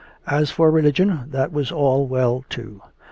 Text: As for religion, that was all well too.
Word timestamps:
As 0.25 0.49
for 0.49 0.71
religion, 0.71 1.25
that 1.29 1.53
was 1.53 1.71
all 1.71 2.07
well 2.07 2.43
too. 2.49 2.81